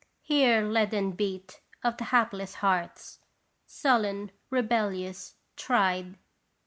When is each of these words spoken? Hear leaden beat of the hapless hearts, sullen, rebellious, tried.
Hear 0.23 0.63
leaden 0.63 1.11
beat 1.11 1.61
of 1.83 1.97
the 1.97 2.05
hapless 2.05 2.55
hearts, 2.55 3.19
sullen, 3.67 4.31
rebellious, 4.49 5.35
tried. 5.55 6.17